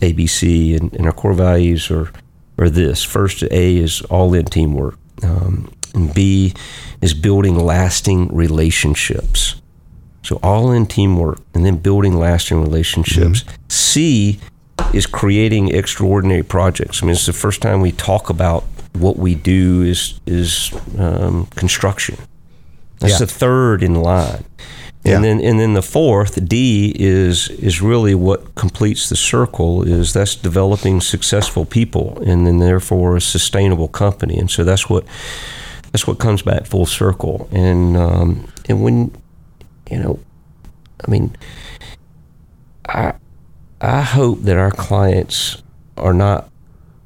[0.00, 2.10] ABC and, and our core values are
[2.58, 6.52] are this first A is all in teamwork um, and B
[7.00, 9.61] is building lasting relationships
[10.22, 13.44] so all in teamwork and then building lasting relationships.
[13.68, 14.38] C
[14.92, 17.02] is creating extraordinary projects.
[17.02, 21.46] I mean, it's the first time we talk about what we do is is um,
[21.56, 22.16] construction.
[22.98, 23.18] That's Yeah.
[23.20, 24.44] the third in line.
[25.04, 25.16] Yeah.
[25.16, 30.12] And then and then the fourth D is is really what completes the circle is
[30.12, 34.38] that's developing successful people and then therefore a sustainable company.
[34.38, 35.04] And so that's what
[35.90, 37.48] that's what comes back full circle.
[37.50, 39.10] And um, and when
[39.92, 40.18] you know,
[41.06, 41.36] I mean,
[42.88, 43.12] I
[43.82, 45.62] I hope that our clients
[45.98, 46.48] are not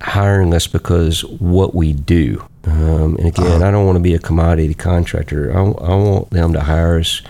[0.01, 2.46] hiring us because what we do.
[2.64, 5.51] Um, and again, I don't want to be a commodity contractor.
[5.53, 7.22] I, I want them to hire us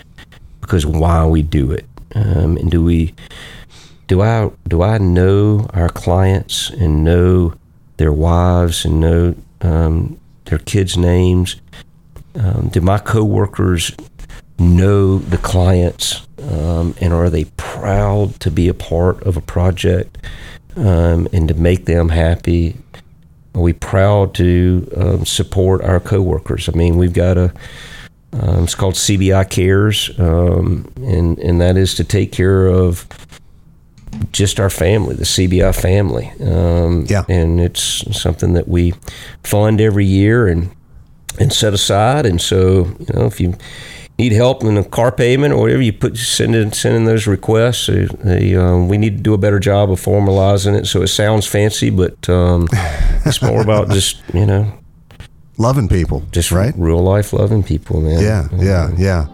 [0.61, 1.85] because why we do it.
[2.13, 3.15] Um, and do we
[4.05, 7.55] do I do I know our clients and know
[7.97, 11.55] their wives and know um, their kids' names?
[12.35, 13.91] Um, do my coworkers
[14.59, 20.17] know the clients um, and are they proud to be a part of a project
[20.75, 22.75] um, and to make them happy?
[23.55, 26.69] Are we proud to um, support our coworkers?
[26.69, 27.53] I mean, we've got a
[28.33, 33.07] um, it's called CBI Cares, um, and and that is to take care of
[34.31, 36.31] just our family, the CBI family.
[36.41, 37.23] Um, Yeah.
[37.29, 38.93] and it's something that we
[39.43, 40.69] fund every year and
[41.39, 42.25] and set aside.
[42.25, 43.55] And so, you know, if you
[44.17, 47.27] need help in a car payment or whatever, you put send in send in those
[47.27, 47.87] requests.
[47.87, 51.45] They, um, we need to do a better job of formalizing it so it sounds
[51.45, 52.67] fancy, but um,
[53.25, 54.71] it's more about just you know
[55.59, 56.71] Loving people, just right?
[56.77, 58.21] real life loving people, man.
[58.21, 59.27] Yeah, yeah, yeah.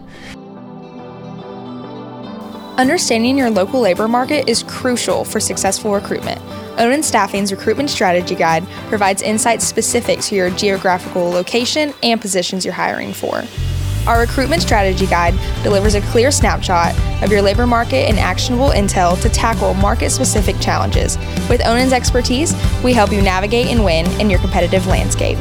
[2.78, 6.40] Understanding your local labor market is crucial for successful recruitment.
[6.78, 12.74] Onin Staffing's Recruitment Strategy Guide provides insights specific to your geographical location and positions you're
[12.74, 13.42] hiring for.
[14.06, 19.20] Our Recruitment Strategy Guide delivers a clear snapshot of your labor market and actionable intel
[19.22, 21.16] to tackle market specific challenges.
[21.48, 25.38] With Onin's expertise, we help you navigate and win in your competitive landscape.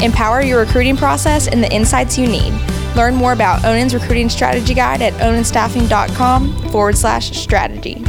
[0.00, 2.52] Empower your recruiting process and the insights you need.
[2.94, 8.04] Learn more about Onin's recruiting strategy guide at oninstaffing.com forward slash strategy.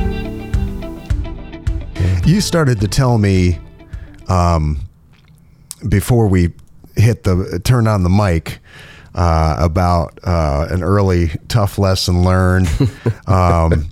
[2.25, 3.59] You started to tell me
[4.27, 4.79] um,
[5.89, 6.53] before we
[6.95, 8.59] hit the turn on the mic
[9.15, 12.67] uh, about uh, an early tough lesson learned.
[13.27, 13.89] um,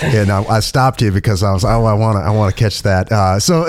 [0.00, 2.62] and I, I stopped you because I was oh I want to I want to
[2.62, 3.10] catch that.
[3.10, 3.66] Uh, so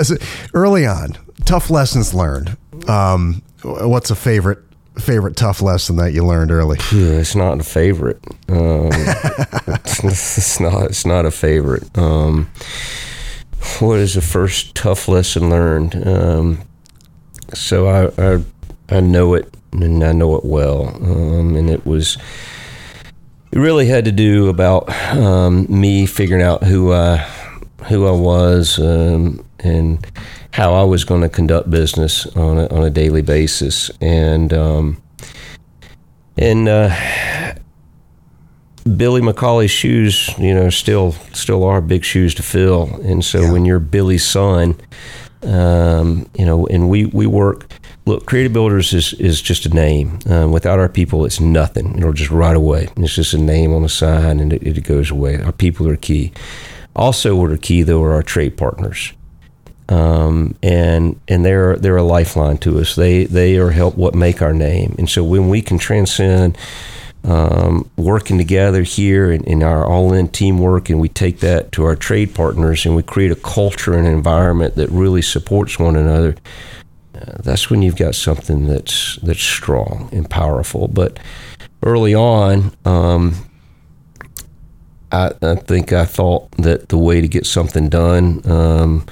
[0.54, 2.56] early on, tough lessons learned.
[2.86, 4.58] Um, what's a favorite
[4.98, 6.78] favorite tough lesson that you learned early?
[6.92, 8.22] It's not a favorite.
[8.48, 10.84] Um, it's, it's not.
[10.84, 11.98] It's not a favorite.
[11.98, 12.50] Um,
[13.80, 16.06] what is the first tough lesson learned?
[16.06, 16.62] Um,
[17.54, 18.44] so I, I
[18.90, 22.18] I know it and I know it well, um, and it was.
[23.52, 27.16] It really had to do about um, me figuring out who I
[27.88, 30.06] who I was um, and
[30.52, 35.02] how I was going to conduct business on a, on a daily basis, and um,
[36.36, 36.94] and uh,
[38.96, 42.84] Billy McCauley's shoes, you know, still still are big shoes to fill.
[43.02, 43.52] And so Yeah.
[43.52, 44.76] when you're Billy's son,
[45.42, 47.66] um, you know, and we we work.
[48.06, 50.18] Look, Creative Builders is is just a name.
[50.26, 51.98] Um, without our people, it's nothing.
[51.98, 52.88] It'll just right away.
[52.96, 55.40] It's just a name on a sign, and it, it goes away.
[55.40, 56.32] Our people are key.
[56.96, 59.12] Also, what are key though are our trade partners
[59.90, 62.94] um, and and they're they're a lifeline to us.
[62.94, 64.94] They they are help what make our name.
[64.98, 66.56] And so when we can transcend
[67.24, 71.96] um, working together here in, in our all-in teamwork, and we take that to our
[71.96, 76.36] trade partners, and we create a culture and environment that really supports one another.
[77.20, 80.88] Uh, that's when you've got something that's that's strong and powerful.
[80.88, 81.18] But
[81.82, 83.34] early on, um,
[85.12, 89.06] I, I think I thought that the way to get something done um,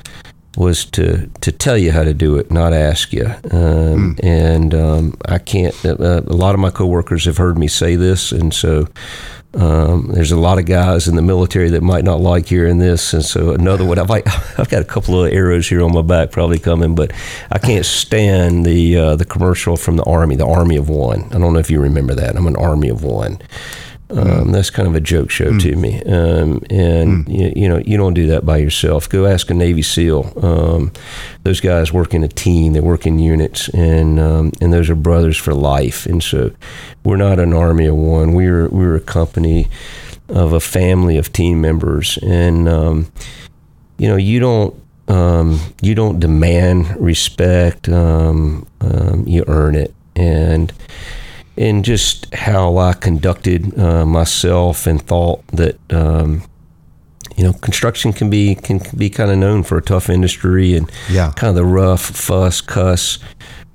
[0.57, 3.27] was to to tell you how to do it, not ask you.
[3.51, 5.75] Um, And um, I can't.
[5.85, 8.87] Uh, a lot of my coworkers have heard me say this, and so.
[9.55, 13.15] Um, there's a lot of guys in the military that might not like hearing this,
[13.15, 13.99] and so another one.
[13.99, 14.11] I've,
[14.59, 17.13] I've got a couple of arrows here on my back, probably coming, but
[17.51, 21.25] I can't stand the uh, the commercial from the army, the Army of One.
[21.33, 22.37] I don't know if you remember that.
[22.37, 23.39] I'm an Army of One.
[24.11, 26.03] Um, that's kind of a joke show to me.
[26.05, 29.09] Um, and you, you know, you don't do that by yourself.
[29.09, 30.33] Go ask a Navy SEAL.
[30.43, 30.93] Um,
[31.43, 32.73] those guys work in a team.
[32.73, 36.07] They work in units, and um, and those are brothers for life.
[36.07, 36.53] And so,
[37.05, 38.33] we're not an army of one.
[38.33, 39.69] We're we're a company
[40.29, 43.13] of a family of team members, and um,
[43.99, 44.75] you know, you don't
[45.09, 47.89] um, you don't demand respect.
[47.89, 50.73] Um, um, you earn it, and
[51.59, 56.43] and just how I conducted uh, myself and thought that um,
[57.37, 60.91] you know construction can be can be kind of known for a tough industry and
[61.11, 61.33] Yeah.
[61.37, 63.19] kind of the rough fuss cuss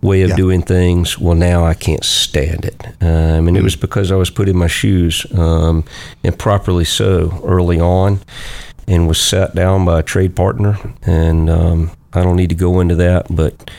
[0.01, 0.35] way of Yeah.
[0.35, 1.19] doing things.
[1.19, 4.57] Well, now I can't stand it, um, and it was because I was put in
[4.57, 5.83] my shoes um,
[6.23, 8.19] and properly so early on,
[8.87, 10.77] and was sat down by a trade partner.
[11.05, 13.69] And um, I don't need to go into that, but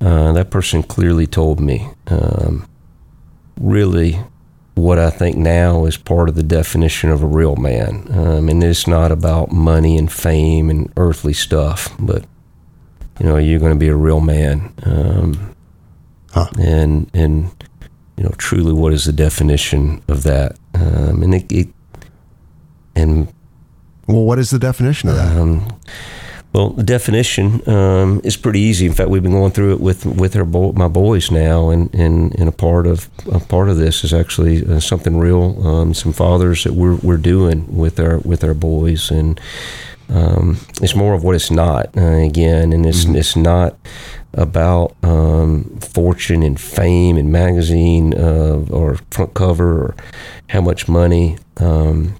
[0.00, 2.66] uh, that person clearly told me um,
[3.60, 4.18] really
[4.74, 8.06] what I think now is part of the definition of a real man.
[8.10, 12.24] Um, and it's not about money and fame and earthly stuff, but
[13.20, 14.74] you know, you're going to be a real man.
[14.84, 15.54] Um,
[16.34, 16.48] Huh.
[16.58, 17.44] And and
[18.16, 20.58] you know, truly, what is the definition of that?
[20.74, 21.68] Um, and it, it
[22.96, 23.32] and
[24.08, 25.36] Well, what is the definition of that?
[26.54, 28.86] Well, the definition um, is pretty easy.
[28.86, 31.92] In fact, we've been going through it with with our bo- my boys now, and,
[31.92, 35.66] and, and a part of a part of this is actually uh, something real.
[35.66, 39.40] Um, some fathers that we're, we're doing with our with our boys, and
[40.08, 41.86] um, it's more of what it's not.
[41.96, 43.16] Uh, again, and it's mm-hmm.
[43.16, 43.76] it's not
[44.34, 49.96] about um, fortune and fame and magazine uh, or front cover or
[50.50, 51.36] how much money.
[51.56, 52.14] Um,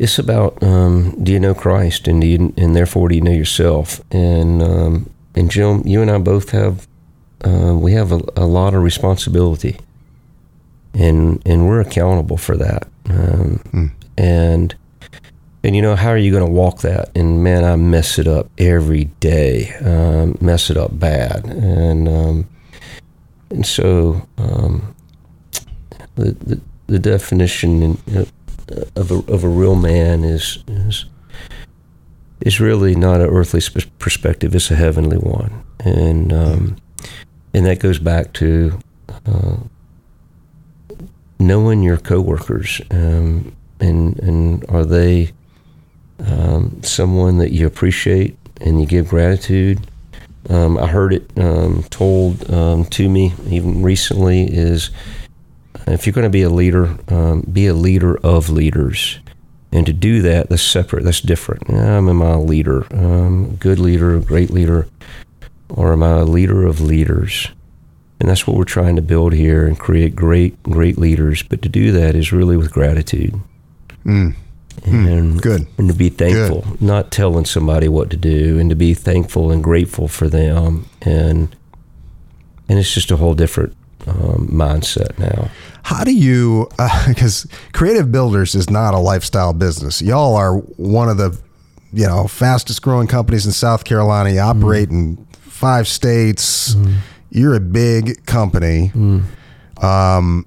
[0.00, 3.30] it's about um, do you know Christ and do you, and therefore do you know
[3.30, 4.00] yourself?
[4.10, 6.88] And um, and Jim you and I both have
[7.44, 9.78] uh, we have a, a, lot of responsibility.
[10.94, 12.88] And and we're accountable for that.
[13.08, 13.90] Um, mm.
[14.16, 14.74] and
[15.62, 17.10] and you know how are you going to walk that?
[17.14, 19.72] And man I mess it up every day.
[19.84, 21.44] Um, mess it up bad.
[21.44, 22.48] And um,
[23.50, 24.94] and so um,
[26.16, 28.26] the, the the definition in,
[28.96, 31.06] of a, of a real man is, is
[32.40, 33.60] is really not an earthly
[33.98, 36.76] perspective; it's a heavenly one, and um,
[37.52, 38.78] and that goes back to
[39.26, 39.56] uh,
[41.38, 45.32] knowing your coworkers, um, and and are they
[46.26, 49.80] um, someone that you appreciate and you give gratitude.
[50.48, 54.90] Um, I heard it um, told um, to me even recently is
[55.86, 59.18] if you're going to be a leader, um, be a leader of leaders.
[59.72, 61.70] And to do that, that's separate, that's different.
[61.70, 64.88] Am I a leader, um, good leader, great leader,
[65.68, 67.48] or am I a leader of leaders?
[68.18, 71.42] And that's what we're trying to build here and create great, great leaders.
[71.42, 73.40] But to do that is really with gratitude.
[74.04, 74.34] Mm.
[74.84, 75.40] And, mm.
[75.40, 75.66] Good.
[75.78, 76.82] And to be thankful, Good.
[76.82, 80.86] not telling somebody what to do, and to be thankful and grateful for them.
[81.02, 81.54] And
[82.68, 83.76] and it's just a whole different
[84.06, 85.50] um, mindset now.
[85.82, 86.68] How do you,
[87.08, 90.02] because uh, Creative Builders is not a lifestyle business.
[90.02, 91.38] Y'all are one of the,
[91.92, 94.30] you know, fastest growing companies in South Carolina.
[94.30, 94.92] You operate mm.
[94.92, 96.74] in five states.
[96.74, 96.96] Mm.
[97.30, 98.92] You're a big company.
[98.94, 99.24] Mm.
[99.82, 100.46] Um,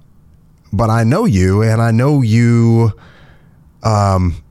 [0.72, 2.92] but I know you, and I know you.
[3.82, 4.42] Um,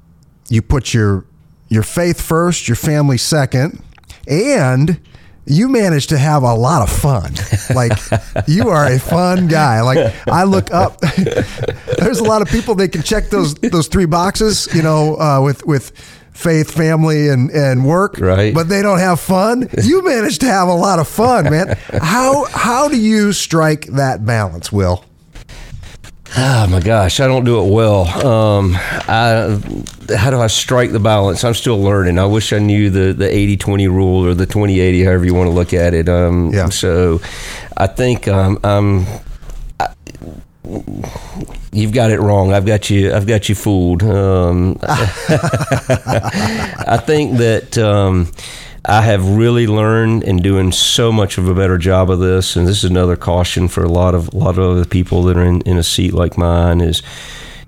[0.49, 1.25] you put your
[1.69, 3.83] your faith first, your family second,
[4.27, 4.99] and
[5.45, 7.33] you manage to have a lot of fun.
[7.73, 7.93] Like
[8.47, 9.81] you are a fun guy.
[9.81, 10.99] Like I look up,
[11.97, 15.41] there's a lot of people they can check those those three boxes, you know, uh,
[15.41, 15.91] with with
[16.31, 18.17] faith, family, and and work.
[18.19, 18.53] Right.
[18.53, 19.69] But they don't have fun.
[19.81, 21.77] You manage to have a lot of fun, man.
[22.01, 25.03] How how do you strike that balance, Will?
[26.35, 28.07] Oh my gosh, I don't do it well.
[28.25, 29.59] Um, I,
[30.15, 31.43] how do I strike the balance?
[31.43, 32.17] I'm still learning.
[32.17, 35.35] I wish I knew the, the 80 20 rule or the 20 80, however you
[35.35, 36.09] want to look at it.
[36.09, 36.69] Um, yeah.
[36.69, 37.21] So
[37.77, 39.05] I think um, I'm.
[39.79, 39.93] I,
[41.71, 42.51] you've got it wrong.
[42.51, 43.13] I've got you.
[43.13, 44.01] I've got you fooled.
[44.01, 48.31] Um, I think that um,
[48.85, 52.67] I have really learned in doing so much of a better job of this, and
[52.67, 55.45] this is another caution for a lot of a lot of other people that are
[55.45, 57.01] in, in a seat like mine is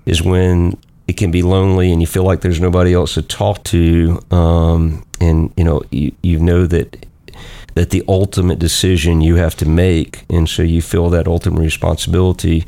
[0.04, 0.76] is when
[1.08, 5.06] it can be lonely and you feel like there's nobody else to talk to, um,
[5.18, 7.06] and you know you, you know that
[7.74, 12.66] that the ultimate decision you have to make, and so you feel that ultimate responsibility.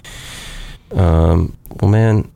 [0.93, 2.31] Um, well, man,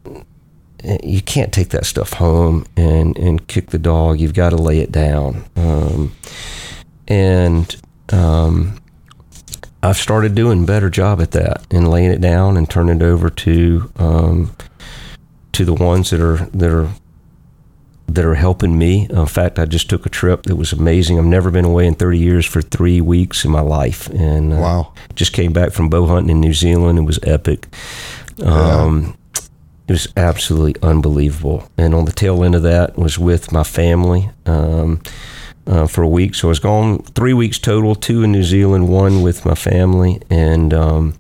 [1.03, 4.21] you can't take that stuff home and, and kick the dog.
[4.21, 5.45] You've got to lay it down.
[5.57, 6.13] Um,
[7.09, 7.77] and
[8.11, 8.81] um,
[9.83, 13.03] I've started doing a better job at that and laying it down and turning it
[13.03, 14.57] over to um,
[15.53, 16.91] to the ones that are that are
[18.07, 19.07] that are helping me.
[19.11, 21.19] In fact, I just took a trip that was amazing.
[21.19, 24.57] I've never been away in 30 years for three weeks in my life, and uh,
[24.57, 26.99] wow, just came back from bow hunting in New Zealand.
[26.99, 27.69] It was epic.
[28.43, 29.17] Um,
[29.93, 31.69] it was absolutely unbelievable.
[31.77, 35.03] And on the tail end of that was with my family um,
[35.67, 36.35] uh, for a week.
[36.35, 40.21] So I was gone three weeks total, two in New Zealand, one with my family,
[40.31, 40.73] and.
[40.73, 41.15] Um,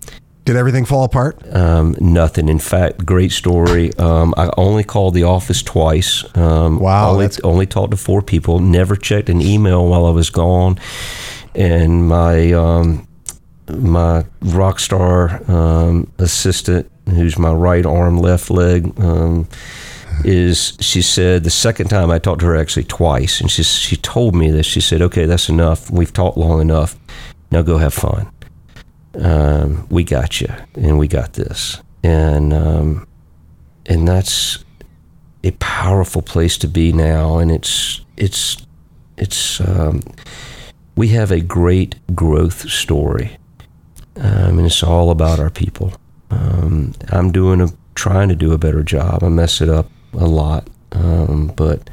[0.44, 1.38] did everything fall apart?
[1.54, 2.48] Um, nothing.
[2.48, 3.94] In fact, great story.
[3.96, 6.24] Um, I only called the office twice.
[6.36, 7.12] Um, wow.
[7.12, 8.58] Only, only talked to four people.
[8.58, 10.80] Never checked an email while I was gone.
[11.54, 13.06] And my um,
[13.68, 19.48] my rock star um, assistant who's my right arm, left leg, um,
[20.24, 23.96] is she said the second time I talked to her actually twice, and she she
[23.96, 24.66] told me this.
[24.66, 25.90] She said, "Okay, that's enough.
[25.90, 26.96] We've talked long enough.
[27.50, 28.30] Now go have fun.
[29.14, 33.06] Um, we got you, and we got this, and um,
[33.86, 34.64] and that's
[35.44, 38.56] a powerful place to be now, and it's it's
[39.16, 40.02] it's um,
[40.96, 43.36] we have a great growth story,
[44.16, 45.92] um, and it's all about our people."
[46.32, 49.22] Um, I'm doing a trying to do a better job.
[49.22, 51.90] I mess it up a lot, um, but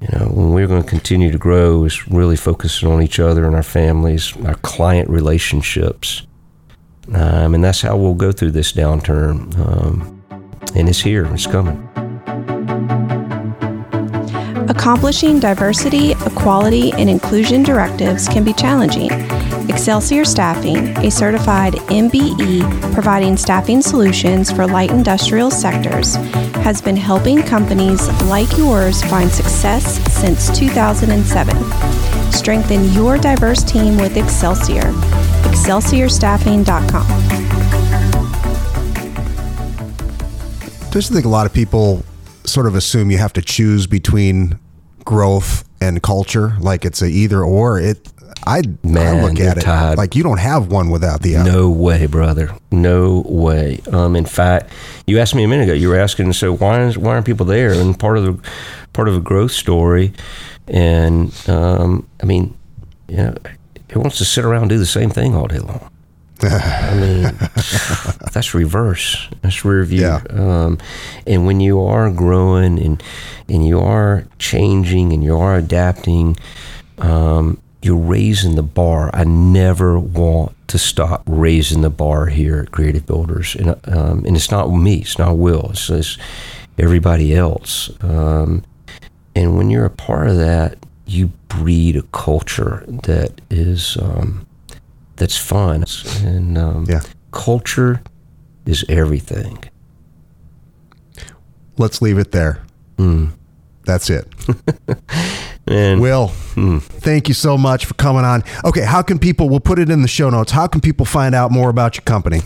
[0.00, 3.46] you know, when we're going to continue to grow is really focusing on each other
[3.46, 6.26] and our families, our client relationships.
[7.14, 9.56] Um, and that's how we'll go through this downturn.
[9.58, 10.22] Um,
[10.74, 12.05] and it's here, it's coming.
[14.68, 19.10] Accomplishing diversity, equality, and inclusion directives can be challenging.
[19.68, 26.16] Excelsior Staffing, a certified MBE providing staffing solutions for light industrial sectors,
[26.64, 32.32] has been helping companies like yours find success since 2007.
[32.32, 34.92] Strengthen your diverse team with Excelsior.
[35.42, 37.06] ExcelsiorStaffing.com.
[40.90, 42.05] Just think a lot of people
[42.46, 44.58] sort of assume you have to choose between
[45.04, 47.78] growth and culture, like it's a either or.
[47.78, 48.08] It,
[48.46, 49.98] I, Man, I look at it tied.
[49.98, 51.50] like you don't have one without the other.
[51.50, 52.50] No way, brother.
[52.70, 53.80] No way.
[53.92, 54.70] Um, in fact,
[55.06, 55.72] you asked me a minute ago.
[55.72, 57.72] You were asking, so why is, why aren't people there?
[57.72, 58.50] And part of the
[58.92, 60.12] part of a growth story,
[60.68, 62.56] and um, I mean,
[63.08, 63.34] you know,
[63.92, 65.90] who wants to sit around and do the same thing all day long?
[66.42, 67.22] I mean,
[68.32, 69.28] that's reverse.
[69.40, 70.02] That's rear view.
[70.02, 70.22] Yeah.
[70.30, 70.78] Um,
[71.26, 73.02] and when you are growing and
[73.48, 76.36] and you are changing and you are adapting,
[76.98, 79.10] um, you're raising the bar.
[79.14, 84.36] I never want to stop raising the bar here at Creative Builders, and um, and
[84.36, 84.96] it's not me.
[84.96, 85.70] It's not Will.
[85.70, 86.18] It's, it's
[86.76, 87.90] everybody else.
[88.02, 88.62] Um,
[89.34, 94.46] and when you're a part of that, you breed a culture that is um,
[95.16, 95.84] that's fun,
[96.24, 97.00] and um, Yeah.
[97.32, 98.02] culture
[98.64, 99.58] is everything.
[101.78, 102.62] Let's leave it there.
[102.98, 103.26] Hmm.
[103.84, 104.26] That's it.
[105.68, 108.44] And Will, thank you so much for coming on.
[108.64, 111.34] Okay, how can people, we'll put it in the show notes, how can people find
[111.34, 112.42] out more about your company?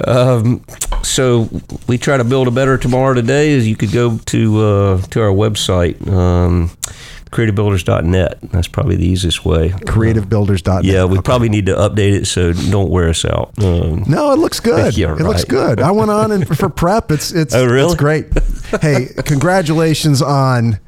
[1.02, 1.48] so
[1.88, 5.20] we try to build a better tomorrow today is you could go to uh, to
[5.20, 6.70] our website um,
[7.32, 10.84] creativebuilders.net that's probably the easiest way CreativeBuilders.net.
[10.84, 11.22] yeah we Okay.
[11.24, 14.96] probably need to update it so don't wear us out um, No, it looks good.
[15.02, 15.80] Yeah, It looks good.
[15.80, 17.10] I went on and for prep.
[17.10, 17.86] It's it's Oh, really?
[17.92, 18.26] it's great.
[18.80, 20.78] Hey, congratulations on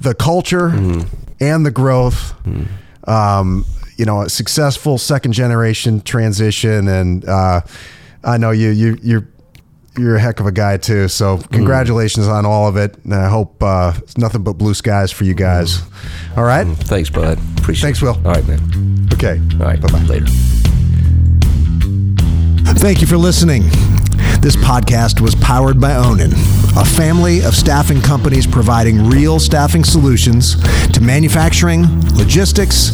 [0.00, 1.08] the culture Mm-hmm.
[1.40, 2.34] and the growth.
[3.06, 3.64] Um,
[3.96, 7.60] you know, a successful second generation transition, and uh,
[8.24, 9.28] I know you you you're
[9.98, 11.08] you're a heck of a guy too.
[11.08, 11.50] So Mm.
[11.52, 12.96] congratulations on all of it.
[13.04, 15.78] And I hope uh, it's nothing but blue skies for you guys.
[15.78, 16.38] Mm.
[16.38, 16.66] All right.
[16.66, 17.98] thanks bud appreciate it.
[17.98, 18.14] Thanks, it Will.
[18.26, 19.40] all right man Okay.
[19.60, 20.02] all right Bye-bye.
[20.04, 20.26] later
[22.76, 23.62] Thank you for listening.
[24.44, 26.32] This podcast was powered by Onin,
[26.78, 32.92] a family of staffing companies providing real staffing solutions to manufacturing, logistics,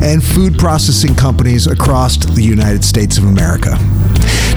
[0.00, 3.76] and food processing companies across the United States of America.